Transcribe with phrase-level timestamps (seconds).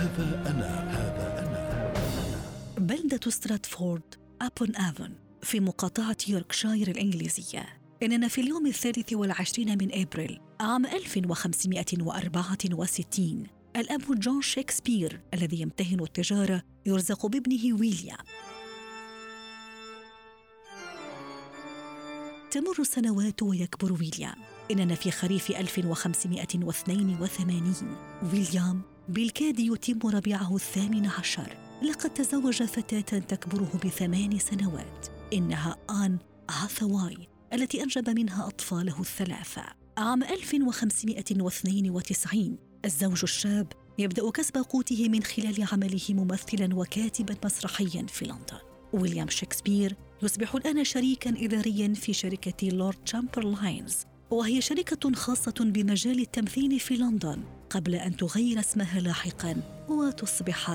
[0.00, 1.92] هذا أنا هذا أنا.
[2.78, 4.02] بلدة ستراتفورد
[4.42, 7.66] أبون آفون في مقاطعة يوركشاير الإنجليزية.
[8.02, 13.46] إننا في اليوم الثالث والعشرين من أبريل عام 1564
[13.76, 18.18] الأب جون شكسبير الذي يمتهن التجارة يرزق بابنه ويليام.
[22.50, 24.36] تمر السنوات ويكبر ويليام.
[24.70, 27.96] إننا في خريف 1582
[28.32, 36.18] ويليام بالكاد يتم ربيعه الثامن عشر لقد تزوج فتاة تكبره بثمان سنوات إنها آن
[36.50, 37.16] هاثواي
[37.52, 39.62] التي أنجب منها أطفاله الثلاثة.
[39.98, 48.58] عام 1592 الزوج الشاب يبدأ كسب قوته من خلال عمله ممثلا وكاتبا مسرحيا في لندن.
[48.92, 53.96] ويليام شكسبير يصبح الآن شريكا إداريا في شركة لورد تشامبرلاينز
[54.30, 57.59] وهي شركة خاصة بمجال التمثيل في لندن.
[57.70, 59.56] قبل أن تغير اسمها لاحقا
[59.88, 60.70] وتصبح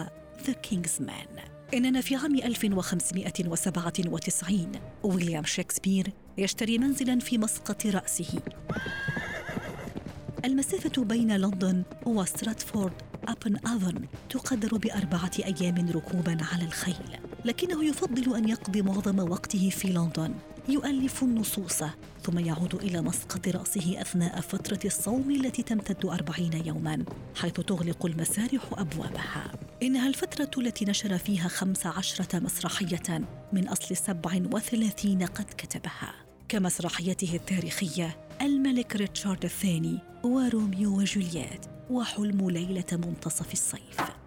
[0.47, 1.27] The King's Men
[1.73, 4.71] إننا في عام 1597
[5.03, 8.39] ويليام شكسبير يشتري منزلا في مسقط رأسه.
[10.45, 12.93] المسافة بين لندن وستراتفورد
[13.27, 19.87] أبن أفن تقدر بأربعة أيام ركوبا على الخيل لكنه يفضل أن يقضي معظم وقته في
[19.87, 20.33] لندن.
[20.69, 21.83] يؤلف النصوص
[22.23, 28.61] ثم يعود إلى مسقط رأسه أثناء فترة الصوم التي تمتد أربعين يوما حيث تغلق المسارح
[28.71, 29.51] أبوابها.
[29.83, 33.21] إنها الفترة التي نشر فيها خمس عشرة مسرحية
[33.53, 36.13] من أصل سبع وثلاثين قد كتبها.
[36.49, 44.24] كمسرحيته التاريخية الملك ريتشارد الثاني وروميو وجولييت وحلم ليلة منتصف الصيف.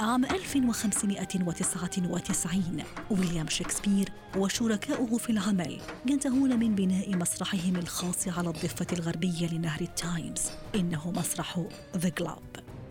[0.00, 9.52] عام 1599 ويليام شكسبير وشركاؤه في العمل ينتهون من بناء مسرحهم الخاص على الضفة الغربية
[9.52, 10.42] لنهر التايمز.
[10.74, 11.64] إنه مسرح
[11.96, 12.42] The Globe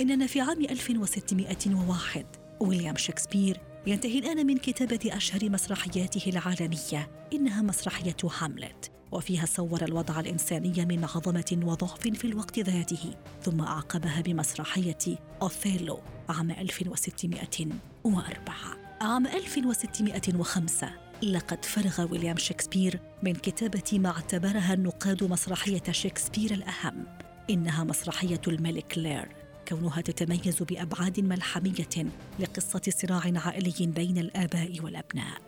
[0.01, 2.25] إننا في عام 1601
[2.59, 7.09] ويليام شكسبير ينتهي الآن من كتابة أشهر مسرحياته العالمية.
[7.33, 8.91] إنها مسرحية هاملت.
[9.11, 15.99] وفيها صور الوضع الإنساني من عظمة وضعف في الوقت ذاته ثم أعقبها بمسرحية أوثيلو
[16.29, 18.55] عام 1604
[19.01, 20.89] عام 1605
[21.23, 27.05] لقد فرغ ويليام شكسبير من كتابة ما اعتبرها النقاد مسرحية شكسبير الأهم.
[27.49, 29.27] إنها مسرحية الملك لير
[29.67, 32.05] كونها تتميز بأبعاد ملحمية
[32.39, 35.41] لقصة صراع عائلي بين الآباء والأبناء.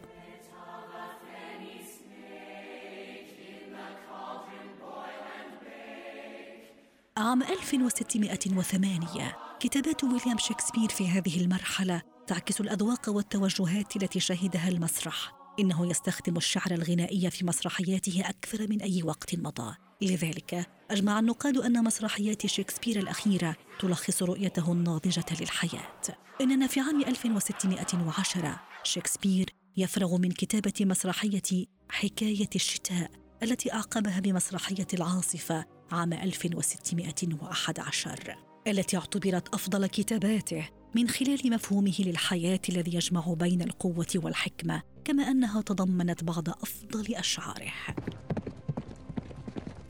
[7.22, 15.34] عام 1608 كتابات ويليام شكسبير في هذه المرحلة تعكس الأذواق والتوجهات التي شهدها المسرح.
[15.60, 19.76] إنه يستخدم الشعر الغنائي في مسرحياته أكثر من أي وقت مضى.
[20.02, 26.02] لذلك أجمع النقاد أن مسرحيات شكسبير الأخيرة تلخص رؤيته الناضجة للحياة.
[26.42, 33.12] إننا في عام 1610 شكسبير يفرغ من كتابة مسرحية حكاية الشتاء
[33.44, 38.36] التي أعقبها بمسرحية العاصفة عام 1611
[38.68, 45.62] التي اعتبرت أفضل كتاباته من خلال مفهومه للحياة الذي يجمع بين القوة والحكمة كما أنها
[45.62, 47.74] تضمنت بعض أفضل أشعاره.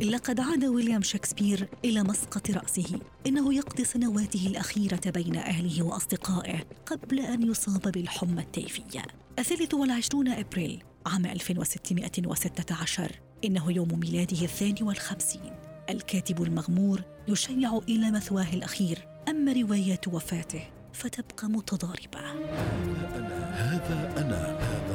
[0.02, 7.20] لقد عاد ويليام شكسبير إلى مسقط رأسه إنه يقضي سنواته الأخيرة بين أهله وأصدقائه قبل
[7.20, 9.02] أن يصاب بالحمى التيفية.
[9.40, 15.71] الثالث والعشرون أبريل عام 1616 إنه يوم ميلاده الثاني والخمسين.
[15.90, 22.20] الكاتب المغمور يشيع إلى مثواه الأخير أما روايات وفاته فتبقى متضاربة.
[22.20, 24.91] هذا أنا هذا أنا هذا.